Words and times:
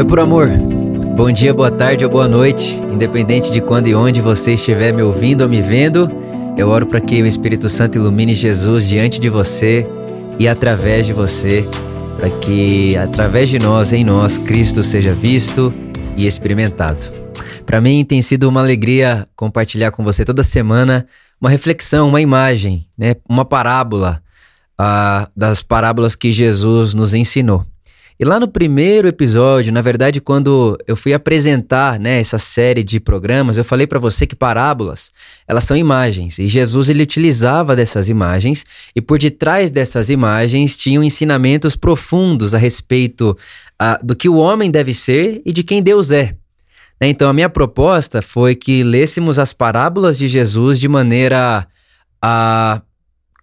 Oi, 0.00 0.06
por 0.06 0.18
amor. 0.18 0.48
Bom 1.14 1.30
dia, 1.30 1.52
boa 1.52 1.70
tarde 1.70 2.06
ou 2.06 2.10
boa 2.10 2.26
noite, 2.26 2.74
independente 2.90 3.52
de 3.52 3.60
quando 3.60 3.86
e 3.86 3.94
onde 3.94 4.22
você 4.22 4.54
estiver 4.54 4.94
me 4.94 5.02
ouvindo 5.02 5.42
ou 5.42 5.48
me 5.48 5.60
vendo. 5.60 6.10
Eu 6.56 6.70
oro 6.70 6.86
para 6.86 7.02
que 7.02 7.22
o 7.22 7.26
Espírito 7.26 7.68
Santo 7.68 7.98
ilumine 7.98 8.32
Jesus 8.32 8.88
diante 8.88 9.20
de 9.20 9.28
você 9.28 9.86
e 10.38 10.48
através 10.48 11.04
de 11.04 11.12
você, 11.12 11.68
para 12.18 12.30
que 12.30 12.96
através 12.96 13.50
de 13.50 13.58
nós, 13.58 13.92
em 13.92 14.02
nós, 14.02 14.38
Cristo 14.38 14.82
seja 14.82 15.12
visto 15.12 15.70
e 16.16 16.26
experimentado. 16.26 17.10
Para 17.66 17.78
mim 17.78 18.02
tem 18.02 18.22
sido 18.22 18.48
uma 18.48 18.62
alegria 18.62 19.28
compartilhar 19.36 19.90
com 19.90 20.02
você 20.02 20.24
toda 20.24 20.42
semana 20.42 21.06
uma 21.38 21.50
reflexão, 21.50 22.08
uma 22.08 22.22
imagem, 22.22 22.86
né, 22.96 23.16
uma 23.28 23.44
parábola 23.44 24.22
uh, 24.80 25.30
das 25.36 25.62
parábolas 25.62 26.16
que 26.16 26.32
Jesus 26.32 26.94
nos 26.94 27.12
ensinou. 27.12 27.66
E 28.20 28.24
lá 28.24 28.38
no 28.38 28.46
primeiro 28.46 29.08
episódio, 29.08 29.72
na 29.72 29.80
verdade, 29.80 30.20
quando 30.20 30.76
eu 30.86 30.94
fui 30.94 31.14
apresentar 31.14 31.98
né, 31.98 32.20
essa 32.20 32.36
série 32.36 32.84
de 32.84 33.00
programas, 33.00 33.56
eu 33.56 33.64
falei 33.64 33.86
para 33.86 33.98
você 33.98 34.26
que 34.26 34.36
parábolas, 34.36 35.10
elas 35.48 35.64
são 35.64 35.74
imagens. 35.74 36.38
E 36.38 36.46
Jesus 36.46 36.90
ele 36.90 37.02
utilizava 37.02 37.74
dessas 37.74 38.10
imagens 38.10 38.66
e 38.94 39.00
por 39.00 39.18
detrás 39.18 39.70
dessas 39.70 40.10
imagens 40.10 40.76
tinham 40.76 41.02
ensinamentos 41.02 41.74
profundos 41.74 42.54
a 42.54 42.58
respeito 42.58 43.30
uh, 43.80 44.04
do 44.04 44.14
que 44.14 44.28
o 44.28 44.36
homem 44.36 44.70
deve 44.70 44.92
ser 44.92 45.40
e 45.42 45.50
de 45.50 45.62
quem 45.62 45.82
Deus 45.82 46.10
é. 46.10 46.36
Né, 47.00 47.08
então 47.08 47.26
a 47.26 47.32
minha 47.32 47.48
proposta 47.48 48.20
foi 48.20 48.54
que 48.54 48.84
lêssemos 48.84 49.38
as 49.38 49.54
parábolas 49.54 50.18
de 50.18 50.28
Jesus 50.28 50.78
de 50.78 50.88
maneira 50.88 51.66
uh, 52.22 52.82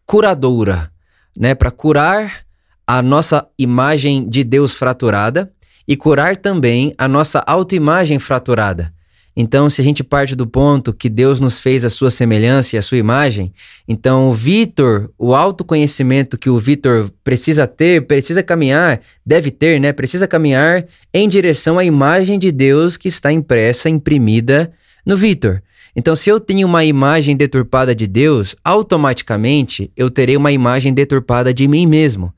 curadora, 0.05 0.91
né, 1.35 1.55
para 1.55 1.71
curar 1.71 2.46
a 2.88 3.02
nossa 3.02 3.46
imagem 3.59 4.27
de 4.27 4.46
Deus 4.46 4.73
fraturada 4.73 5.52
e 5.86 5.98
curar 5.98 6.38
também 6.38 6.93
a 6.98 7.07
nossa 7.07 7.40
autoimagem 7.46 8.18
fraturada. 8.18 8.93
Então, 9.40 9.70
se 9.70 9.80
a 9.80 9.84
gente 9.84 10.04
parte 10.04 10.35
do 10.35 10.48
ponto 10.48 10.91
que 10.91 11.08
Deus 11.08 11.40
nos 11.40 11.60
fez 11.60 11.85
a 11.85 11.91
sua 11.91 12.10
semelhança 12.10 12.76
e 12.76 12.80
a 12.80 12.82
sua 12.82 12.98
imagem, 12.98 13.54
então 13.88 14.30
o 14.30 14.34
Vitor, 14.34 15.12
o 15.15 15.35
autoconhecimento 15.35 16.40
que 16.40 16.49
o 16.49 16.58
Vitor 16.58 17.12
precisa 17.24 17.68
ter, 17.68 18.08
precisa 18.08 18.41
caminhar, 18.41 18.99
deve 19.24 19.52
ter, 19.52 19.80
né? 19.80 19.93
Precisa 19.93 20.27
caminhar 20.27 20.85
em 21.13 21.30
direção 21.30 21.77
à 21.77 21.85
imagem 21.85 22.40
de 22.40 22.52
Deus 22.52 22.98
que 22.98 23.08
está 23.08 23.32
impressa, 23.32 23.88
imprimida 23.88 24.71
no 25.05 25.15
Vitor. 25.15 25.62
Então, 25.96 26.15
se 26.15 26.30
eu 26.30 26.40
tenho 26.40 26.68
uma 26.68 26.84
imagem 26.84 27.35
deturpada 27.35 27.93
de 27.93 28.08
Deus, 28.08 28.55
automaticamente 28.63 29.91
eu 29.96 30.10
terei 30.10 30.35
uma 30.35 30.52
imagem 30.52 30.93
deturpada 30.93 31.54
de 31.54 31.68
mim 31.68 31.85
mesmo. 31.85 32.34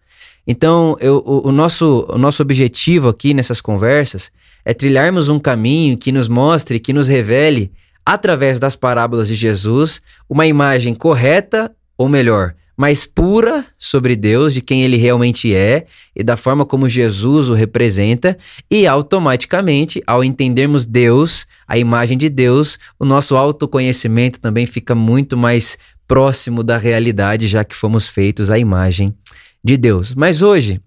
Então, 0.51 0.97
eu, 0.99 1.21
o, 1.23 1.49
o, 1.49 1.51
nosso, 1.51 2.07
o 2.09 2.17
nosso 2.17 2.41
objetivo 2.41 3.07
aqui 3.07 3.35
nessas 3.35 3.61
conversas 3.61 4.31
é 4.65 4.73
trilharmos 4.73 5.29
um 5.29 5.37
caminho 5.37 5.95
que 5.95 6.11
nos 6.11 6.27
mostre, 6.27 6.79
que 6.79 6.91
nos 6.91 7.07
revele, 7.07 7.71
através 8.03 8.59
das 8.59 8.75
parábolas 8.75 9.27
de 9.27 9.35
Jesus, 9.35 10.01
uma 10.27 10.47
imagem 10.47 10.95
correta, 10.95 11.71
ou 11.95 12.09
melhor, 12.09 12.55
mais 12.75 13.05
pura 13.05 13.63
sobre 13.77 14.15
Deus, 14.15 14.55
de 14.55 14.61
quem 14.61 14.81
ele 14.81 14.97
realmente 14.97 15.53
é 15.53 15.85
e 16.15 16.23
da 16.23 16.35
forma 16.35 16.65
como 16.65 16.89
Jesus 16.89 17.47
o 17.47 17.53
representa, 17.53 18.35
e 18.71 18.87
automaticamente, 18.87 20.01
ao 20.07 20.23
entendermos 20.23 20.83
Deus, 20.83 21.45
a 21.67 21.77
imagem 21.77 22.17
de 22.17 22.27
Deus, 22.27 22.79
o 22.99 23.05
nosso 23.05 23.37
autoconhecimento 23.37 24.39
também 24.39 24.65
fica 24.65 24.95
muito 24.95 25.37
mais 25.37 25.77
próximo 26.07 26.63
da 26.63 26.75
realidade, 26.75 27.47
já 27.47 27.63
que 27.63 27.75
fomos 27.75 28.07
feitos 28.07 28.49
à 28.49 28.57
imagem 28.57 29.13
Deus. 29.63 30.15
Mas 30.15 30.41
hoje 30.41 30.81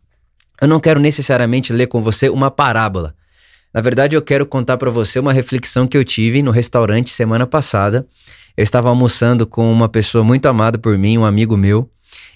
eu 0.60 0.68
não 0.68 0.80
quero 0.80 1.00
necessariamente 1.00 1.72
ler 1.72 1.86
com 1.86 2.02
você 2.02 2.28
uma 2.28 2.50
parábola. 2.50 3.14
Na 3.74 3.80
verdade, 3.80 4.14
eu 4.14 4.22
quero 4.22 4.46
contar 4.46 4.76
para 4.76 4.90
você 4.90 5.18
uma 5.18 5.32
reflexão 5.32 5.86
que 5.86 5.96
eu 5.96 6.04
tive 6.04 6.42
no 6.42 6.50
restaurante 6.50 7.10
semana 7.10 7.46
passada. 7.46 8.06
Eu 8.56 8.62
estava 8.62 8.88
almoçando 8.88 9.46
com 9.46 9.72
uma 9.72 9.88
pessoa 9.88 10.22
muito 10.22 10.46
amada 10.46 10.78
por 10.78 10.98
mim, 10.98 11.16
um 11.16 11.24
amigo 11.24 11.56
meu. 11.56 11.90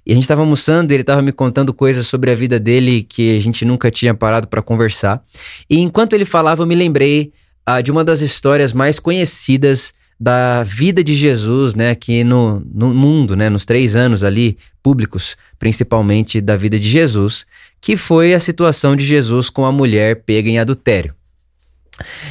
E 0.04 0.12
a 0.12 0.14
gente 0.14 0.25
estava 0.25 0.41
almoçando, 0.41 0.92
e 0.92 0.94
ele 0.94 1.02
estava 1.02 1.20
me 1.20 1.32
contando 1.32 1.75
coisas 1.75 2.06
sobre 2.06 2.30
a 2.30 2.34
vida 2.34 2.58
dele 2.58 3.02
que 3.02 3.36
a 3.36 3.41
gente 3.41 3.64
nunca 3.64 3.91
tinha 3.91 4.14
parado 4.14 4.46
para 4.46 4.62
conversar. 4.62 5.22
E 5.69 5.80
enquanto 5.80 6.14
ele 6.14 6.25
falava, 6.25 6.62
eu 6.62 6.66
me 6.66 6.75
lembrei 6.75 7.32
ah, 7.66 7.80
de 7.80 7.91
uma 7.91 8.04
das 8.04 8.20
histórias 8.20 8.72
mais 8.72 8.98
conhecidas 8.98 9.92
da 10.19 10.62
vida 10.62 11.04
de 11.04 11.15
Jesus, 11.15 11.75
né, 11.75 11.91
aqui 11.91 12.25
no, 12.25 12.60
no 12.72 12.94
mundo, 12.94 13.37
né, 13.37 13.50
nos 13.50 13.65
três 13.65 13.94
anos 13.94 14.25
ali 14.25 14.56
públicos, 14.82 15.37
principalmente 15.59 16.41
da 16.41 16.56
vida 16.56 16.78
de 16.78 16.88
Jesus, 16.88 17.47
que 17.81 17.97
foi 17.97 18.32
a 18.32 18.41
situação 18.41 18.97
de 18.97 19.05
Jesus 19.05 19.50
com 19.50 19.66
a 19.66 19.72
mulher 19.72 20.22
pega 20.25 20.49
em 20.49 20.59
adultério. 20.59 21.15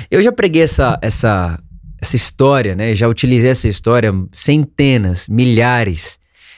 Eu 0.10 0.22
já 0.22 0.32
preguei 0.32 0.64
essa, 0.64 0.98
essa, 1.02 1.60
essa 2.02 2.16
história, 2.16 2.76
né, 2.76 2.96
já 2.96 3.08
utilizei 3.08 3.52
essa 3.52 3.68
história 3.68 4.12
centenas, 4.32 5.28
milhares 5.28 6.18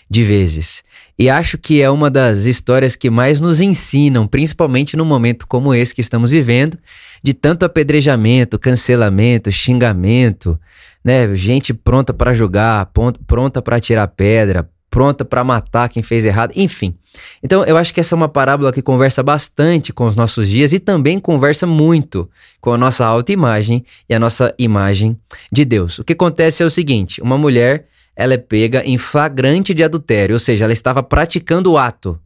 de 0.10 0.24
vezes. 0.24 0.84
E 1.20 1.30
acho 1.30 1.58
que 1.58 1.82
é 1.82 1.90
uma 1.90 2.10
das 2.10 2.46
histórias 2.46 2.96
que 2.96 3.10
mais 3.10 3.42
nos 3.42 3.60
ensinam, 3.60 4.28
principalmente 4.28 4.96
num 4.96 5.04
momento 5.04 5.48
como 5.48 5.74
esse 5.74 5.94
que 5.94 6.00
estamos 6.00 6.32
vivendo, 6.32 6.78
de 7.24 7.34
tanto 7.34 7.66
apedrejamento, 7.66 8.60
cancelamento, 8.60 9.52
xingamento, 9.52 10.60
né? 11.08 11.34
Gente 11.36 11.74
pronta 11.74 12.14
para 12.14 12.34
julgar, 12.34 12.92
pronta 13.26 13.62
para 13.62 13.80
tirar 13.80 14.10
pedra, 14.10 14.70
pronta 14.90 15.24
para 15.24 15.42
matar 15.42 15.88
quem 15.88 16.04
fez 16.04 16.26
errado, 16.26 16.52
enfim. 16.54 16.98
Então 17.42 17.64
eu 17.64 17.78
acho 17.78 17.94
que 17.94 18.02
essa 18.02 18.14
é 18.14 18.18
uma 18.18 18.28
parábola 18.28 18.74
que 18.74 18.82
conversa 18.82 19.24
bastante 19.24 19.94
com 19.94 20.04
os 20.04 20.18
nossos 20.18 20.50
dias 20.50 20.74
e 20.74 20.80
também 20.80 21.18
conversa 21.18 21.66
muito 21.66 22.30
com 22.60 22.74
a 22.74 22.78
nossa 22.78 23.06
autoimagem 23.06 23.86
e 24.10 24.14
a 24.14 24.20
nossa 24.20 24.54
imagem 24.60 25.18
de 25.50 25.64
Deus. 25.64 25.98
O 25.98 26.04
que 26.04 26.12
acontece 26.12 26.62
é 26.62 26.66
o 26.66 26.70
seguinte: 26.70 27.22
uma 27.22 27.38
mulher 27.38 27.88
ela 28.14 28.34
é 28.34 28.38
pega 28.38 28.84
em 28.84 28.98
flagrante 28.98 29.74
de 29.74 29.86
adultério, 29.86 30.34
ou 30.34 30.40
seja, 30.40 30.66
ela 30.66 30.74
estava 30.74 31.02
praticando 31.02 31.72
o 31.72 31.78
ato. 31.78 32.20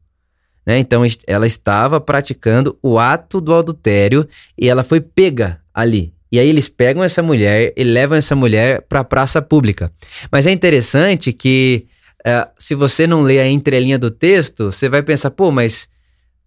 Né? 0.66 0.80
Então 0.80 1.04
ela 1.28 1.46
estava 1.46 2.02
praticando 2.02 2.76
o 2.82 2.98
ato 2.98 3.40
do 3.40 3.54
adultério 3.54 4.28
e 4.58 4.68
ela 4.68 4.82
foi 4.82 5.00
pega 5.00 5.62
ali. 5.72 6.16
E 6.32 6.40
aí 6.40 6.48
eles 6.48 6.70
pegam 6.70 7.04
essa 7.04 7.22
mulher 7.22 7.74
e 7.76 7.84
levam 7.84 8.18
essa 8.18 8.36
mulher 8.36 8.84
para 8.88 9.02
a 9.02 9.04
praça 9.04 9.42
pública. 9.42 9.92
Mas 10.32 10.48
é 10.48 10.52
interessante 10.52 11.34
que 11.34 11.88
uh, 12.26 12.50
se 12.58 12.74
você 12.74 13.06
não 13.06 13.22
lê 13.22 13.40
a 13.40 13.50
entrelinha 13.50 14.00
do 14.00 14.10
texto, 14.10 14.72
você 14.72 14.88
vai 14.88 15.04
pensar, 15.04 15.32
pô, 15.32 15.52
mas 15.52 15.90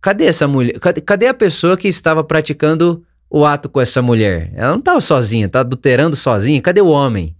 cadê 0.00 0.24
essa 0.24 0.48
mulher? 0.48 0.78
Cadê, 0.78 1.00
cadê 1.02 1.26
a 1.26 1.34
pessoa 1.34 1.76
que 1.76 1.86
estava 1.86 2.24
praticando 2.24 3.04
o 3.28 3.44
ato 3.44 3.68
com 3.68 3.80
essa 3.80 4.00
mulher? 4.00 4.50
Ela 4.54 4.70
não 4.70 4.78
estava 4.78 5.00
sozinha, 5.02 5.48
tá 5.48 5.60
adulterando 5.60 6.16
sozinha. 6.16 6.62
Cadê 6.62 6.80
o 6.80 6.88
homem? 6.88 7.36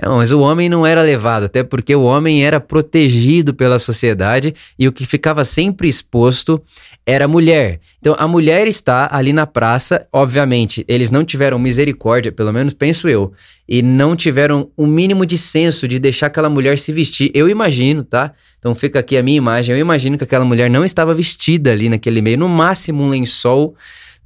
É, 0.00 0.06
mas 0.08 0.30
o 0.30 0.40
homem 0.40 0.68
não 0.68 0.86
era 0.86 1.00
levado, 1.00 1.44
até 1.44 1.62
porque 1.62 1.94
o 1.94 2.02
homem 2.02 2.44
era 2.44 2.60
protegido 2.60 3.54
pela 3.54 3.78
sociedade 3.78 4.54
e 4.78 4.86
o 4.86 4.92
que 4.92 5.06
ficava 5.06 5.42
sempre 5.42 5.88
exposto 5.88 6.62
era 7.06 7.24
a 7.24 7.28
mulher. 7.28 7.80
Então 7.98 8.14
a 8.18 8.28
mulher 8.28 8.68
está 8.68 9.08
ali 9.10 9.32
na 9.32 9.46
praça, 9.46 10.06
obviamente, 10.12 10.84
eles 10.86 11.10
não 11.10 11.24
tiveram 11.24 11.58
misericórdia, 11.58 12.30
pelo 12.30 12.52
menos 12.52 12.74
penso 12.74 13.08
eu, 13.08 13.32
e 13.66 13.80
não 13.80 14.14
tiveram 14.14 14.70
o 14.76 14.84
um 14.84 14.86
mínimo 14.86 15.24
de 15.24 15.38
senso 15.38 15.88
de 15.88 15.98
deixar 15.98 16.26
aquela 16.26 16.50
mulher 16.50 16.76
se 16.76 16.92
vestir. 16.92 17.30
Eu 17.32 17.48
imagino, 17.48 18.04
tá? 18.04 18.32
Então 18.58 18.74
fica 18.74 18.98
aqui 18.98 19.16
a 19.16 19.22
minha 19.22 19.38
imagem, 19.38 19.74
eu 19.74 19.80
imagino 19.80 20.18
que 20.18 20.24
aquela 20.24 20.44
mulher 20.44 20.68
não 20.68 20.84
estava 20.84 21.14
vestida 21.14 21.72
ali 21.72 21.88
naquele 21.88 22.20
meio, 22.20 22.36
no 22.36 22.50
máximo 22.50 23.02
um 23.02 23.08
lençol 23.08 23.74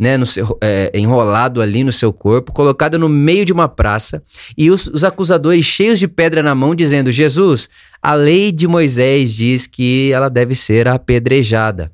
né, 0.01 0.17
no 0.17 0.25
seu, 0.25 0.57
é, 0.63 0.91
enrolado 0.95 1.61
ali 1.61 1.85
no 1.85 1.93
seu 1.93 2.11
corpo, 2.11 2.53
colocado 2.53 2.99
no 2.99 3.07
meio 3.07 3.45
de 3.45 3.53
uma 3.53 3.69
praça, 3.69 4.23
e 4.57 4.71
os, 4.71 4.87
os 4.87 5.05
acusadores 5.05 5.67
cheios 5.67 5.99
de 5.99 6.09
pedra 6.09 6.43
na 6.43 6.55
mão, 6.55 6.75
dizendo: 6.75 7.13
Jesus, 7.13 7.69
a 8.01 8.15
lei 8.15 8.51
de 8.51 8.67
Moisés 8.67 9.35
diz 9.35 9.67
que 9.67 10.11
ela 10.11 10.31
deve 10.31 10.55
ser 10.55 10.89
apedrejada 10.89 11.93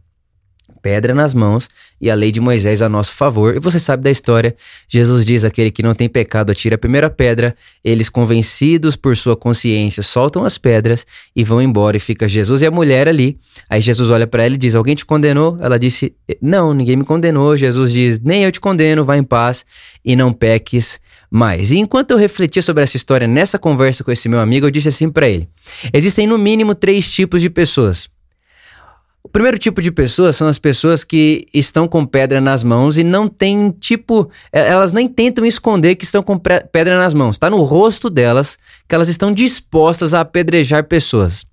pedra 0.87 1.13
nas 1.13 1.35
mãos 1.35 1.69
e 2.01 2.09
a 2.09 2.15
lei 2.15 2.31
de 2.31 2.39
Moisés 2.41 2.81
a 2.81 2.89
nosso 2.89 3.13
favor. 3.13 3.57
E 3.57 3.59
você 3.59 3.81
sabe 3.81 4.05
da 4.05 4.11
história. 4.11 4.55
Jesus 4.87 5.25
diz: 5.25 5.45
aquele 5.45 5.69
que 5.69 5.83
não 5.83 5.95
tem 5.95 6.09
pecado 6.09 6.53
atira 6.53 6.77
a 6.77 6.79
primeira 6.79 7.11
pedra. 7.11 7.57
Eles, 7.83 8.09
convencidos 8.09 8.95
por 8.95 9.17
sua 9.17 9.37
consciência, 9.37 10.01
soltam 10.01 10.45
as 10.45 10.57
pedras 10.57 11.05
e 11.35 11.43
vão 11.43 11.61
embora. 11.61 11.97
E 11.97 12.01
fica 12.01 12.29
Jesus 12.29 12.63
e 12.63 12.67
a 12.67 12.71
mulher 12.71 13.09
ali. 13.09 13.37
Aí 13.69 13.81
Jesus 13.81 14.11
olha 14.11 14.29
para 14.29 14.45
ela 14.45 14.55
e 14.55 14.59
diz: 14.59 14.77
Alguém 14.77 14.95
te 14.95 15.05
condenou? 15.05 15.59
Ela 15.61 15.77
disse: 15.77 16.15
Não, 16.41 16.73
ninguém 16.73 16.95
me 16.95 17.05
condenou. 17.05 17.57
Jesus 17.57 17.91
diz: 17.91 18.21
Nem 18.21 18.45
eu 18.45 18.53
te 18.53 18.61
condeno, 18.61 19.05
vá 19.05 19.17
em 19.17 19.25
paz 19.25 19.67
e 20.05 20.15
não 20.15 20.33
peques 20.33 21.01
mais. 21.29 21.73
E 21.73 21.79
enquanto 21.79 22.13
eu 22.13 22.17
refletia 22.17 22.63
sobre 22.63 22.85
essa 22.85 22.97
história 22.97 23.27
nessa 23.27 23.59
conversa 23.59 24.05
com 24.05 24.13
esse 24.13 24.29
meu 24.29 24.39
amigo, 24.39 24.67
eu 24.67 24.71
disse 24.71 24.91
assim 24.91 25.11
para 25.11 25.29
ele: 25.29 25.49
Existem 25.93 26.29
no 26.29 26.39
mínimo 26.39 26.77
três 26.77 27.11
tipos 27.11 27.43
de 27.43 27.51
pessoas. 27.51 28.09
O 29.27 29.29
primeiro 29.29 29.59
tipo 29.59 29.83
de 29.83 29.91
pessoas 29.91 30.37
são 30.37 30.47
as 30.47 30.57
pessoas 30.57 31.03
que 31.03 31.49
estão 31.53 31.89
com 31.89 32.07
pedra 32.07 32.41
nas 32.41 32.63
mãos 32.63 32.97
e 32.97 33.03
não 33.03 33.27
tem 33.27 33.73
tipo. 33.73 34.31
É, 34.53 34.69
elas 34.69 34.93
nem 34.93 35.09
tentam 35.09 35.45
esconder 35.45 35.97
que 35.97 36.05
estão 36.05 36.23
com 36.23 36.39
pedra 36.39 36.97
nas 36.97 37.13
mãos. 37.13 37.35
Está 37.35 37.51
no 37.51 37.61
rosto 37.65 38.09
delas 38.09 38.57
que 38.89 38.95
elas 38.95 39.09
estão 39.09 39.33
dispostas 39.33 40.15
a 40.15 40.21
apedrejar 40.21 40.85
pessoas. 40.85 41.45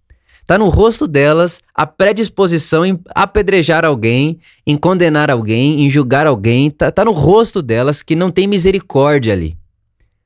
Tá 0.45 0.55
no 0.55 0.69
rosto 0.69 1.07
delas 1.07 1.63
a 1.73 1.87
predisposição 1.87 2.85
em 2.85 2.99
apedrejar 3.09 3.83
alguém, 3.83 4.39
em 4.67 4.77
condenar 4.77 5.31
alguém, 5.31 5.81
em 5.81 5.89
julgar 5.89 6.27
alguém. 6.27 6.69
Tá, 6.69 6.91
tá 6.91 7.03
no 7.03 7.11
rosto 7.11 7.59
delas 7.59 8.03
que 8.03 8.15
não 8.15 8.29
tem 8.29 8.45
misericórdia 8.45 9.33
ali. 9.33 9.57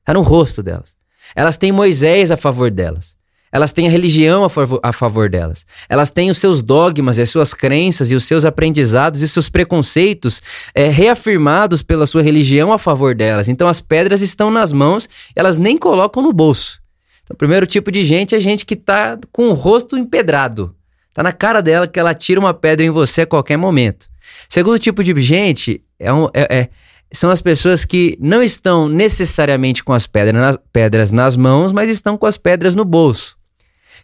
Tá 0.04 0.12
no 0.12 0.20
rosto 0.20 0.62
delas. 0.62 0.98
Elas 1.34 1.56
têm 1.56 1.72
Moisés 1.72 2.30
a 2.30 2.36
favor 2.36 2.70
delas. 2.70 3.17
Elas 3.50 3.72
têm 3.72 3.86
a 3.86 3.90
religião 3.90 4.44
a 4.44 4.50
favor, 4.50 4.80
a 4.82 4.92
favor 4.92 5.28
delas. 5.28 5.64
Elas 5.88 6.10
têm 6.10 6.30
os 6.30 6.38
seus 6.38 6.62
dogmas, 6.62 7.18
as 7.18 7.30
suas 7.30 7.54
crenças 7.54 8.10
e 8.10 8.14
os 8.14 8.24
seus 8.24 8.44
aprendizados 8.44 9.22
e 9.22 9.28
seus 9.28 9.48
preconceitos 9.48 10.42
é, 10.74 10.88
reafirmados 10.88 11.82
pela 11.82 12.06
sua 12.06 12.22
religião 12.22 12.72
a 12.72 12.78
favor 12.78 13.14
delas. 13.14 13.48
Então 13.48 13.68
as 13.68 13.80
pedras 13.80 14.20
estão 14.20 14.50
nas 14.50 14.72
mãos, 14.72 15.08
elas 15.34 15.58
nem 15.58 15.78
colocam 15.78 16.22
no 16.22 16.32
bolso. 16.32 16.80
Então, 17.24 17.34
o 17.34 17.38
primeiro 17.38 17.66
tipo 17.66 17.90
de 17.90 18.04
gente 18.04 18.34
é 18.34 18.40
gente 18.40 18.64
que 18.64 18.76
tá 18.76 19.18
com 19.32 19.48
o 19.48 19.54
rosto 19.54 19.96
empedrado. 19.96 20.74
Tá 21.14 21.22
na 21.22 21.32
cara 21.32 21.60
dela 21.60 21.86
que 21.88 21.98
ela 21.98 22.14
tira 22.14 22.38
uma 22.38 22.54
pedra 22.54 22.84
em 22.84 22.90
você 22.90 23.22
a 23.22 23.26
qualquer 23.26 23.56
momento. 23.56 24.06
Segundo 24.48 24.78
tipo 24.78 25.02
de 25.02 25.18
gente 25.20 25.82
é, 25.98 26.12
um, 26.12 26.26
é, 26.34 26.58
é 26.58 26.68
são 27.12 27.30
as 27.30 27.40
pessoas 27.40 27.84
que 27.84 28.16
não 28.20 28.42
estão 28.42 28.88
necessariamente 28.88 29.82
com 29.82 29.92
as 29.92 30.06
pedras 30.06 30.40
nas, 30.40 30.58
pedras 30.72 31.12
nas 31.12 31.36
mãos, 31.36 31.72
mas 31.72 31.88
estão 31.88 32.18
com 32.18 32.26
as 32.26 32.36
pedras 32.36 32.74
no 32.74 32.84
bolso. 32.84 33.37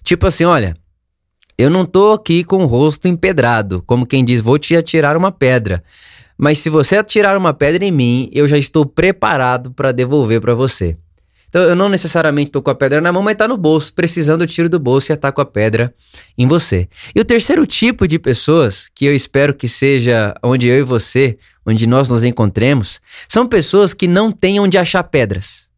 Tipo 0.04 0.26
assim, 0.26 0.44
olha, 0.44 0.76
eu 1.56 1.70
não 1.70 1.86
tô 1.86 2.12
aqui 2.12 2.44
com 2.44 2.62
o 2.62 2.66
rosto 2.66 3.08
empedrado, 3.08 3.82
como 3.86 4.04
quem 4.04 4.22
diz, 4.22 4.42
vou 4.42 4.58
te 4.58 4.76
atirar 4.76 5.16
uma 5.16 5.32
pedra. 5.32 5.82
Mas 6.36 6.58
se 6.58 6.68
você 6.68 6.98
atirar 6.98 7.38
uma 7.38 7.54
pedra 7.54 7.84
em 7.84 7.90
mim, 7.90 8.28
eu 8.32 8.46
já 8.46 8.58
estou 8.58 8.84
preparado 8.84 9.70
para 9.70 9.92
devolver 9.92 10.42
para 10.42 10.52
você. 10.52 10.98
Então 11.48 11.62
eu 11.62 11.74
não 11.74 11.88
necessariamente 11.88 12.50
tô 12.50 12.60
com 12.60 12.70
a 12.70 12.74
pedra 12.74 13.00
na 13.00 13.12
mão, 13.12 13.22
mas 13.22 13.36
tá 13.36 13.48
no 13.48 13.56
bolso, 13.56 13.94
precisando 13.94 14.42
eu 14.42 14.46
tiro 14.48 14.68
do 14.68 14.78
bolso 14.78 15.10
e 15.10 15.14
ataco 15.14 15.40
a 15.40 15.46
pedra 15.46 15.94
em 16.36 16.46
você. 16.46 16.88
E 17.14 17.20
o 17.20 17.24
terceiro 17.24 17.64
tipo 17.64 18.06
de 18.06 18.18
pessoas, 18.18 18.90
que 18.92 19.06
eu 19.06 19.14
espero 19.14 19.54
que 19.54 19.68
seja 19.68 20.34
onde 20.42 20.66
eu 20.68 20.80
e 20.80 20.82
você, 20.82 21.38
onde 21.64 21.86
nós 21.86 22.10
nos 22.10 22.24
encontremos, 22.24 23.00
são 23.26 23.46
pessoas 23.46 23.94
que 23.94 24.08
não 24.08 24.30
têm 24.30 24.60
onde 24.60 24.76
achar 24.76 25.04
pedras. 25.04 25.72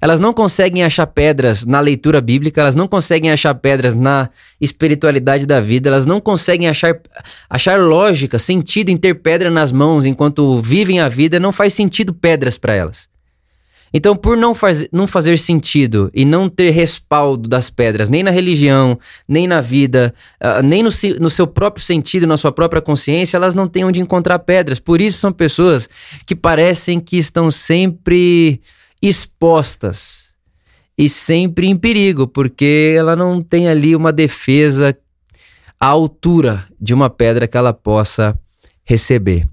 Elas 0.00 0.20
não 0.20 0.32
conseguem 0.32 0.84
achar 0.84 1.06
pedras 1.06 1.64
na 1.64 1.80
leitura 1.80 2.20
bíblica, 2.20 2.60
elas 2.60 2.74
não 2.74 2.86
conseguem 2.86 3.30
achar 3.30 3.54
pedras 3.54 3.94
na 3.94 4.28
espiritualidade 4.60 5.46
da 5.46 5.60
vida, 5.60 5.88
elas 5.88 6.06
não 6.06 6.20
conseguem 6.20 6.68
achar, 6.68 6.98
achar 7.48 7.80
lógica, 7.80 8.38
sentido 8.38 8.90
em 8.90 8.96
ter 8.96 9.14
pedra 9.14 9.50
nas 9.50 9.72
mãos 9.72 10.04
enquanto 10.04 10.60
vivem 10.60 11.00
a 11.00 11.08
vida, 11.08 11.40
não 11.40 11.52
faz 11.52 11.72
sentido 11.74 12.12
pedras 12.12 12.58
para 12.58 12.74
elas. 12.74 13.08
Então, 13.94 14.16
por 14.16 14.36
não, 14.36 14.54
faz, 14.54 14.86
não 14.92 15.06
fazer 15.06 15.38
sentido 15.38 16.10
e 16.12 16.24
não 16.24 16.48
ter 16.48 16.70
respaldo 16.70 17.48
das 17.48 17.70
pedras, 17.70 18.10
nem 18.10 18.22
na 18.22 18.30
religião, 18.30 18.98
nem 19.26 19.46
na 19.46 19.60
vida, 19.60 20.12
uh, 20.42 20.62
nem 20.62 20.82
no, 20.82 20.90
no 21.20 21.30
seu 21.30 21.46
próprio 21.46 21.84
sentido, 21.84 22.26
na 22.26 22.36
sua 22.36 22.52
própria 22.52 22.82
consciência, 22.82 23.36
elas 23.36 23.54
não 23.54 23.68
têm 23.68 23.84
onde 23.84 24.00
encontrar 24.00 24.40
pedras. 24.40 24.78
Por 24.78 25.00
isso, 25.00 25.18
são 25.18 25.32
pessoas 25.32 25.88
que 26.26 26.34
parecem 26.34 27.00
que 27.00 27.16
estão 27.16 27.50
sempre 27.50 28.60
expostas 29.08 30.34
e 30.96 31.08
sempre 31.08 31.66
em 31.66 31.76
perigo, 31.76 32.26
porque 32.26 32.94
ela 32.96 33.14
não 33.14 33.42
tem 33.42 33.68
ali 33.68 33.94
uma 33.94 34.12
defesa 34.12 34.96
à 35.78 35.86
altura 35.86 36.66
de 36.80 36.94
uma 36.94 37.10
pedra 37.10 37.46
que 37.46 37.56
ela 37.56 37.72
possa 37.72 38.38
receber. 38.84 39.46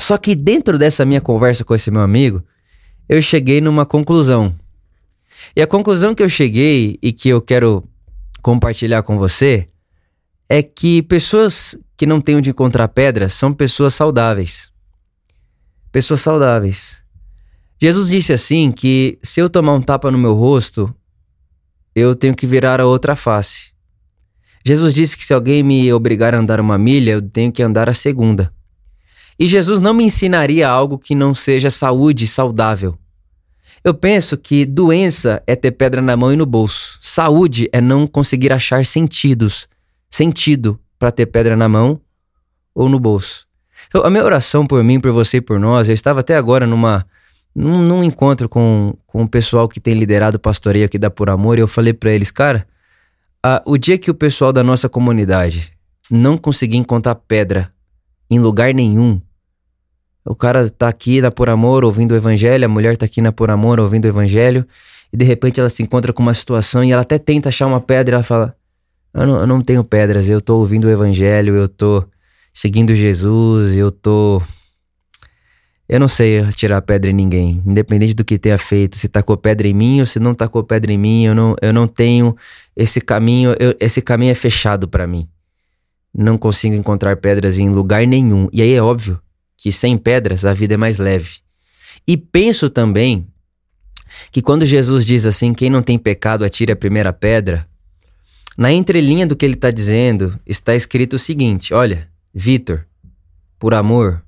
Só 0.00 0.16
que 0.16 0.34
dentro 0.34 0.78
dessa 0.78 1.04
minha 1.04 1.20
conversa 1.20 1.64
com 1.64 1.74
esse 1.74 1.90
meu 1.90 2.00
amigo, 2.00 2.42
eu 3.08 3.20
cheguei 3.20 3.60
numa 3.60 3.84
conclusão. 3.84 4.54
E 5.54 5.60
a 5.60 5.66
conclusão 5.66 6.14
que 6.14 6.22
eu 6.22 6.28
cheguei 6.28 6.98
e 7.02 7.12
que 7.12 7.28
eu 7.28 7.42
quero 7.42 7.84
compartilhar 8.40 9.02
com 9.02 9.18
você 9.18 9.68
é 10.48 10.62
que 10.62 11.02
pessoas 11.02 11.78
que 11.96 12.06
não 12.06 12.20
têm 12.20 12.36
onde 12.36 12.50
encontrar 12.50 12.88
pedras 12.88 13.34
são 13.34 13.52
pessoas 13.52 13.94
saudáveis. 13.94 14.70
Pessoas 15.92 16.20
saudáveis. 16.20 17.02
Jesus 17.82 18.10
disse 18.10 18.32
assim 18.32 18.70
que 18.70 19.18
se 19.22 19.40
eu 19.40 19.48
tomar 19.48 19.72
um 19.72 19.80
tapa 19.80 20.10
no 20.10 20.18
meu 20.18 20.34
rosto, 20.34 20.94
eu 21.94 22.14
tenho 22.14 22.34
que 22.34 22.46
virar 22.46 22.78
a 22.78 22.84
outra 22.84 23.16
face. 23.16 23.72
Jesus 24.62 24.92
disse 24.92 25.16
que 25.16 25.24
se 25.24 25.32
alguém 25.32 25.62
me 25.62 25.90
obrigar 25.90 26.34
a 26.34 26.38
andar 26.38 26.60
uma 26.60 26.76
milha, 26.76 27.12
eu 27.12 27.22
tenho 27.22 27.50
que 27.50 27.62
andar 27.62 27.88
a 27.88 27.94
segunda. 27.94 28.52
E 29.38 29.46
Jesus 29.46 29.80
não 29.80 29.94
me 29.94 30.04
ensinaria 30.04 30.68
algo 30.68 30.98
que 30.98 31.14
não 31.14 31.34
seja 31.34 31.70
saúde 31.70 32.26
saudável. 32.26 32.98
Eu 33.82 33.94
penso 33.94 34.36
que 34.36 34.66
doença 34.66 35.42
é 35.46 35.56
ter 35.56 35.70
pedra 35.70 36.02
na 36.02 36.14
mão 36.14 36.30
e 36.30 36.36
no 36.36 36.44
bolso. 36.44 36.98
Saúde 37.00 37.66
é 37.72 37.80
não 37.80 38.06
conseguir 38.06 38.52
achar 38.52 38.84
sentidos, 38.84 39.66
sentido 40.10 40.78
para 40.98 41.10
ter 41.10 41.24
pedra 41.24 41.56
na 41.56 41.66
mão 41.66 41.98
ou 42.74 42.90
no 42.90 43.00
bolso. 43.00 43.46
Então, 43.88 44.04
a 44.04 44.10
minha 44.10 44.22
oração 44.22 44.66
por 44.66 44.84
mim, 44.84 45.00
por 45.00 45.12
você 45.12 45.38
e 45.38 45.40
por 45.40 45.58
nós, 45.58 45.88
eu 45.88 45.94
estava 45.94 46.20
até 46.20 46.36
agora 46.36 46.66
numa 46.66 47.06
num, 47.60 47.82
num 47.82 48.02
encontro 48.02 48.48
com, 48.48 48.94
com 49.06 49.22
o 49.22 49.28
pessoal 49.28 49.68
que 49.68 49.78
tem 49.78 49.92
liderado 49.92 50.38
o 50.38 50.40
pastoreio 50.40 50.86
aqui 50.86 50.98
da 50.98 51.10
Por 51.10 51.28
Amor, 51.28 51.58
eu 51.58 51.68
falei 51.68 51.92
para 51.92 52.10
eles, 52.10 52.30
cara, 52.30 52.66
a, 53.42 53.62
o 53.66 53.76
dia 53.76 53.98
que 53.98 54.10
o 54.10 54.14
pessoal 54.14 54.50
da 54.50 54.64
nossa 54.64 54.88
comunidade 54.88 55.70
não 56.10 56.38
conseguir 56.38 56.78
encontrar 56.78 57.14
pedra 57.14 57.70
em 58.30 58.38
lugar 58.38 58.72
nenhum, 58.72 59.20
o 60.24 60.34
cara 60.34 60.70
tá 60.70 60.88
aqui 60.88 61.20
na 61.20 61.30
Por 61.30 61.50
Amor 61.50 61.84
ouvindo 61.84 62.12
o 62.12 62.16
evangelho, 62.16 62.64
a 62.64 62.68
mulher 62.68 62.96
tá 62.96 63.04
aqui 63.04 63.20
na 63.20 63.30
Por 63.30 63.50
Amor 63.50 63.78
ouvindo 63.78 64.06
o 64.06 64.08
evangelho, 64.08 64.66
e 65.12 65.16
de 65.16 65.24
repente 65.24 65.60
ela 65.60 65.68
se 65.68 65.82
encontra 65.82 66.14
com 66.14 66.22
uma 66.22 66.34
situação 66.34 66.82
e 66.82 66.92
ela 66.92 67.02
até 67.02 67.18
tenta 67.18 67.50
achar 67.50 67.66
uma 67.66 67.80
pedra 67.80 68.14
e 68.14 68.16
ela 68.16 68.22
fala: 68.22 68.56
eu 69.12 69.26
não, 69.26 69.40
eu 69.40 69.46
não 69.46 69.60
tenho 69.60 69.84
pedras, 69.84 70.30
eu 70.30 70.40
tô 70.40 70.56
ouvindo 70.56 70.86
o 70.86 70.90
evangelho, 70.90 71.56
eu 71.56 71.68
tô 71.68 72.04
seguindo 72.54 72.94
Jesus, 72.94 73.74
eu 73.74 73.90
tô 73.90 74.40
eu 75.90 75.98
não 75.98 76.06
sei 76.06 76.40
tirar 76.52 76.80
pedra 76.82 77.10
em 77.10 77.12
ninguém, 77.12 77.60
independente 77.66 78.14
do 78.14 78.24
que 78.24 78.38
tenha 78.38 78.56
feito, 78.56 78.96
se 78.96 79.08
tacou 79.08 79.36
pedra 79.36 79.66
em 79.66 79.74
mim 79.74 79.98
ou 79.98 80.06
se 80.06 80.20
não 80.20 80.36
tacou 80.36 80.62
pedra 80.62 80.92
em 80.92 80.96
mim, 80.96 81.24
eu 81.24 81.34
não, 81.34 81.56
eu 81.60 81.72
não 81.72 81.88
tenho 81.88 82.36
esse 82.76 83.00
caminho, 83.00 83.56
eu, 83.58 83.74
esse 83.80 84.00
caminho 84.00 84.30
é 84.30 84.34
fechado 84.36 84.86
para 84.86 85.04
mim. 85.04 85.28
Não 86.14 86.38
consigo 86.38 86.76
encontrar 86.76 87.16
pedras 87.16 87.58
em 87.58 87.68
lugar 87.68 88.06
nenhum. 88.06 88.48
E 88.52 88.62
aí 88.62 88.72
é 88.72 88.80
óbvio 88.80 89.20
que 89.56 89.72
sem 89.72 89.98
pedras 89.98 90.44
a 90.44 90.54
vida 90.54 90.74
é 90.74 90.76
mais 90.76 90.98
leve. 90.98 91.38
E 92.06 92.16
penso 92.16 92.70
também 92.70 93.26
que 94.30 94.40
quando 94.40 94.64
Jesus 94.64 95.04
diz 95.04 95.26
assim: 95.26 95.52
quem 95.52 95.68
não 95.68 95.82
tem 95.82 95.98
pecado 95.98 96.44
atire 96.44 96.70
a 96.70 96.76
primeira 96.76 97.12
pedra, 97.12 97.66
na 98.56 98.72
entrelinha 98.72 99.26
do 99.26 99.34
que 99.34 99.44
ele 99.44 99.54
está 99.54 99.72
dizendo 99.72 100.38
está 100.46 100.72
escrito 100.72 101.14
o 101.14 101.18
seguinte: 101.18 101.74
olha, 101.74 102.06
Vitor, 102.32 102.86
por 103.58 103.74
amor, 103.74 104.22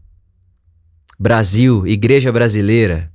Brasil, 1.23 1.87
igreja 1.87 2.33
brasileira. 2.33 3.09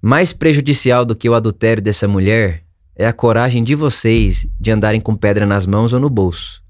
Mais 0.00 0.32
prejudicial 0.32 1.04
do 1.04 1.16
que 1.16 1.28
o 1.28 1.34
adultério 1.34 1.82
dessa 1.82 2.06
mulher 2.06 2.62
é 2.94 3.08
a 3.08 3.12
coragem 3.12 3.64
de 3.64 3.74
vocês 3.74 4.48
de 4.60 4.70
andarem 4.70 5.00
com 5.00 5.16
pedra 5.16 5.44
nas 5.44 5.66
mãos 5.66 5.92
ou 5.92 5.98
no 5.98 6.08
bolso. 6.08 6.62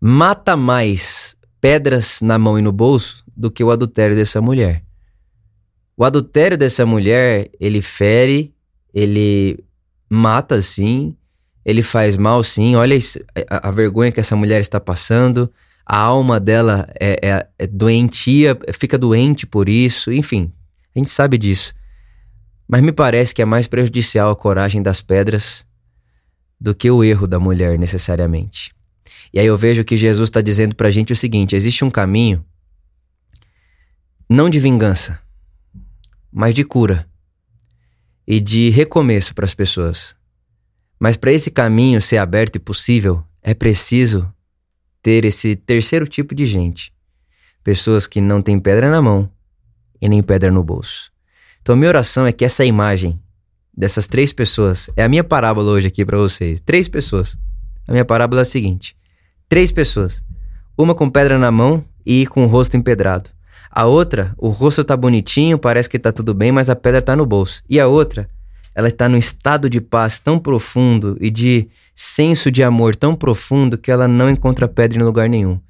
Mata 0.00 0.56
mais 0.56 1.36
pedras 1.60 2.20
na 2.22 2.38
mão 2.38 2.56
e 2.56 2.62
no 2.62 2.70
bolso 2.70 3.24
do 3.36 3.50
que 3.50 3.64
o 3.64 3.70
adultério 3.72 4.14
dessa 4.14 4.40
mulher. 4.40 4.84
O 5.96 6.04
adultério 6.04 6.56
dessa 6.56 6.86
mulher, 6.86 7.50
ele 7.58 7.82
fere, 7.82 8.54
ele 8.94 9.58
mata 10.08 10.62
sim, 10.62 11.16
ele 11.64 11.82
faz 11.82 12.16
mal 12.16 12.44
sim. 12.44 12.76
Olha 12.76 12.96
a, 13.50 13.70
a 13.70 13.70
vergonha 13.72 14.12
que 14.12 14.20
essa 14.20 14.36
mulher 14.36 14.60
está 14.60 14.78
passando 14.78 15.52
a 15.84 15.98
alma 15.98 16.38
dela 16.38 16.88
é, 16.98 17.28
é, 17.28 17.48
é 17.58 17.66
doentia, 17.66 18.58
fica 18.72 18.98
doente 18.98 19.46
por 19.46 19.68
isso, 19.68 20.12
enfim, 20.12 20.52
a 20.94 20.98
gente 20.98 21.10
sabe 21.10 21.36
disso. 21.36 21.74
Mas 22.68 22.82
me 22.82 22.92
parece 22.92 23.34
que 23.34 23.42
é 23.42 23.44
mais 23.44 23.66
prejudicial 23.66 24.30
a 24.30 24.36
coragem 24.36 24.82
das 24.82 25.02
pedras 25.02 25.66
do 26.60 26.74
que 26.74 26.90
o 26.90 27.02
erro 27.02 27.26
da 27.26 27.38
mulher, 27.38 27.78
necessariamente. 27.78 28.72
E 29.32 29.40
aí 29.40 29.46
eu 29.46 29.58
vejo 29.58 29.84
que 29.84 29.96
Jesus 29.96 30.28
está 30.28 30.40
dizendo 30.40 30.74
pra 30.76 30.90
gente 30.90 31.12
o 31.12 31.16
seguinte: 31.16 31.56
existe 31.56 31.84
um 31.84 31.90
caminho, 31.90 32.44
não 34.28 34.48
de 34.48 34.60
vingança, 34.60 35.20
mas 36.30 36.54
de 36.54 36.64
cura 36.64 37.06
e 38.26 38.40
de 38.40 38.70
recomeço 38.70 39.34
para 39.34 39.44
as 39.44 39.54
pessoas. 39.54 40.14
Mas 40.98 41.16
para 41.16 41.32
esse 41.32 41.50
caminho 41.50 42.00
ser 42.00 42.18
aberto 42.18 42.56
e 42.56 42.60
possível, 42.60 43.24
é 43.42 43.52
preciso 43.52 44.32
ter 45.02 45.24
esse 45.24 45.56
terceiro 45.56 46.06
tipo 46.06 46.34
de 46.34 46.46
gente. 46.46 46.92
Pessoas 47.64 48.06
que 48.06 48.20
não 48.20 48.40
têm 48.40 48.58
pedra 48.58 48.90
na 48.90 49.02
mão 49.02 49.28
e 50.00 50.08
nem 50.08 50.22
pedra 50.22 50.50
no 50.50 50.62
bolso. 50.62 51.10
Então, 51.60 51.74
a 51.74 51.76
minha 51.76 51.88
oração 51.88 52.26
é 52.26 52.32
que 52.32 52.44
essa 52.44 52.64
imagem 52.64 53.20
dessas 53.76 54.06
três 54.06 54.32
pessoas 54.32 54.90
é 54.96 55.02
a 55.02 55.08
minha 55.08 55.24
parábola 55.24 55.70
hoje 55.70 55.88
aqui 55.88 56.04
para 56.04 56.18
vocês. 56.18 56.60
Três 56.60 56.88
pessoas. 56.88 57.38
A 57.86 57.92
minha 57.92 58.04
parábola 58.04 58.40
é 58.40 58.42
a 58.42 58.46
seguinte: 58.46 58.96
três 59.48 59.70
pessoas. 59.70 60.24
Uma 60.76 60.94
com 60.94 61.10
pedra 61.10 61.38
na 61.38 61.50
mão 61.50 61.84
e 62.04 62.26
com 62.26 62.44
o 62.44 62.48
rosto 62.48 62.76
empedrado. 62.76 63.30
A 63.70 63.86
outra, 63.86 64.34
o 64.36 64.48
rosto 64.48 64.84
tá 64.84 64.96
bonitinho, 64.96 65.58
parece 65.58 65.88
que 65.88 65.98
tá 65.98 66.12
tudo 66.12 66.34
bem, 66.34 66.52
mas 66.52 66.68
a 66.68 66.76
pedra 66.76 67.00
tá 67.00 67.16
no 67.16 67.24
bolso. 67.24 67.62
E 67.68 67.80
a 67.80 67.86
outra 67.86 68.28
ela 68.74 68.88
está 68.88 69.08
num 69.08 69.16
estado 69.16 69.68
de 69.68 69.80
paz 69.80 70.18
tão 70.18 70.38
profundo 70.38 71.16
e 71.20 71.30
de 71.30 71.68
senso 71.94 72.50
de 72.50 72.62
amor 72.62 72.96
tão 72.96 73.14
profundo 73.14 73.76
que 73.76 73.90
ela 73.90 74.08
não 74.08 74.30
encontra 74.30 74.66
pedra 74.66 74.98
em 74.98 75.04
lugar 75.04 75.28
nenhum. 75.28 75.60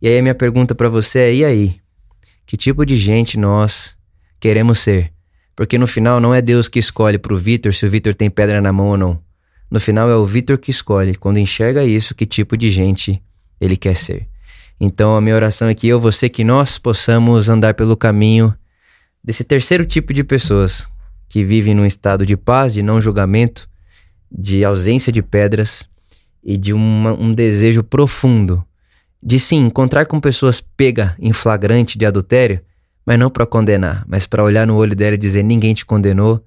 E 0.00 0.08
aí 0.08 0.18
a 0.18 0.22
minha 0.22 0.34
pergunta 0.34 0.74
para 0.74 0.88
você 0.88 1.20
é: 1.20 1.34
e 1.34 1.44
aí? 1.44 1.80
Que 2.46 2.56
tipo 2.56 2.84
de 2.84 2.96
gente 2.96 3.38
nós 3.38 3.96
queremos 4.38 4.78
ser? 4.78 5.12
Porque 5.54 5.78
no 5.78 5.86
final 5.86 6.20
não 6.20 6.34
é 6.34 6.42
Deus 6.42 6.68
que 6.68 6.78
escolhe 6.78 7.18
para 7.18 7.34
o 7.34 7.36
Vitor 7.36 7.72
se 7.72 7.86
o 7.86 7.90
Vitor 7.90 8.14
tem 8.14 8.30
pedra 8.30 8.60
na 8.60 8.72
mão 8.72 8.88
ou 8.88 8.96
não. 8.96 9.22
No 9.70 9.78
final 9.78 10.10
é 10.10 10.16
o 10.16 10.26
Vitor 10.26 10.58
que 10.58 10.70
escolhe, 10.70 11.14
quando 11.14 11.38
enxerga 11.38 11.84
isso, 11.84 12.14
que 12.14 12.26
tipo 12.26 12.56
de 12.56 12.70
gente 12.70 13.22
ele 13.60 13.76
quer 13.76 13.94
ser. 13.94 14.26
Então 14.80 15.14
a 15.14 15.20
minha 15.20 15.34
oração 15.34 15.68
é 15.68 15.74
que 15.74 15.86
eu, 15.86 16.00
você, 16.00 16.28
que 16.28 16.42
nós 16.42 16.78
possamos 16.78 17.48
andar 17.48 17.74
pelo 17.74 17.96
caminho 17.96 18.54
desse 19.22 19.44
terceiro 19.44 19.84
tipo 19.84 20.12
de 20.12 20.24
pessoas 20.24 20.88
que 21.30 21.44
vivem 21.44 21.74
num 21.74 21.86
estado 21.86 22.26
de 22.26 22.36
paz, 22.36 22.74
de 22.74 22.82
não 22.82 23.00
julgamento, 23.00 23.70
de 24.30 24.64
ausência 24.64 25.12
de 25.12 25.22
pedras 25.22 25.88
e 26.44 26.58
de 26.58 26.72
uma, 26.72 27.12
um 27.12 27.32
desejo 27.32 27.82
profundo 27.82 28.62
de 29.22 29.38
sim 29.38 29.58
encontrar 29.66 30.06
com 30.06 30.20
pessoas 30.20 30.60
pega 30.76 31.14
em 31.18 31.32
flagrante 31.32 31.96
de 31.98 32.06
adultério, 32.06 32.60
mas 33.04 33.18
não 33.18 33.30
para 33.30 33.46
condenar, 33.46 34.04
mas 34.08 34.26
para 34.26 34.42
olhar 34.42 34.66
no 34.66 34.76
olho 34.76 34.96
dela 34.96 35.14
e 35.14 35.18
dizer 35.18 35.42
ninguém 35.42 35.74
te 35.74 35.84
condenou, 35.84 36.42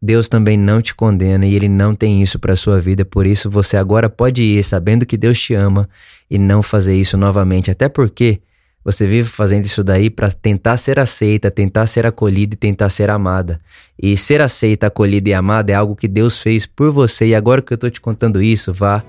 Deus 0.00 0.28
também 0.28 0.56
não 0.56 0.82
te 0.82 0.94
condena 0.94 1.46
e 1.46 1.54
ele 1.54 1.68
não 1.68 1.94
tem 1.94 2.22
isso 2.22 2.38
para 2.38 2.54
sua 2.54 2.80
vida, 2.80 3.04
por 3.04 3.26
isso 3.26 3.50
você 3.50 3.76
agora 3.76 4.08
pode 4.08 4.42
ir 4.42 4.62
sabendo 4.62 5.06
que 5.06 5.16
Deus 5.16 5.40
te 5.40 5.54
ama 5.54 5.88
e 6.30 6.38
não 6.38 6.62
fazer 6.62 6.94
isso 6.94 7.16
novamente, 7.16 7.70
até 7.70 7.88
porque 7.88 8.40
você 8.84 9.06
vive 9.06 9.28
fazendo 9.28 9.64
isso 9.64 9.84
daí 9.84 10.08
para 10.08 10.30
tentar 10.30 10.76
ser 10.76 10.98
aceita, 10.98 11.50
tentar 11.50 11.86
ser 11.86 12.06
acolhida 12.06 12.54
e 12.54 12.56
tentar 12.56 12.88
ser 12.88 13.10
amada. 13.10 13.60
E 14.00 14.16
ser 14.16 14.40
aceita, 14.40 14.86
acolhida 14.86 15.28
e 15.28 15.34
amada 15.34 15.72
é 15.72 15.74
algo 15.74 15.96
que 15.96 16.08
Deus 16.08 16.40
fez 16.40 16.64
por 16.64 16.92
você 16.92 17.26
e 17.26 17.34
agora 17.34 17.60
que 17.60 17.72
eu 17.72 17.78
tô 17.78 17.90
te 17.90 18.00
contando 18.00 18.40
isso, 18.40 18.72
vá 18.72 19.02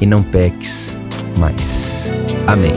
e 0.00 0.06
não 0.06 0.22
peques 0.22 0.96
mais. 1.38 2.10
Amém. 2.46 2.72